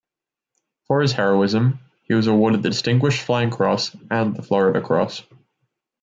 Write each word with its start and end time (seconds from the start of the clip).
For 0.87 1.01
his 1.03 1.11
heroism, 1.11 1.77
he 2.05 2.15
was 2.15 2.25
awarded 2.25 2.63
the 2.63 2.71
Distinguished 2.71 3.21
Flying 3.21 3.51
Cross 3.51 3.95
and 4.09 4.35
the 4.35 4.41
Florida 4.41 4.81
Cross. 4.81 5.21